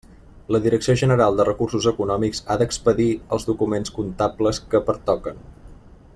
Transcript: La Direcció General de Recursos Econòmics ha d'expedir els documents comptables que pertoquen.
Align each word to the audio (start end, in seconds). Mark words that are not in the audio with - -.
La 0.53 0.59
Direcció 0.61 0.95
General 1.01 1.37
de 1.39 1.45
Recursos 1.49 1.85
Econòmics 1.91 2.41
ha 2.47 2.57
d'expedir 2.63 3.09
els 3.37 3.45
documents 3.51 3.95
comptables 3.99 4.63
que 4.73 4.83
pertoquen. 4.89 5.47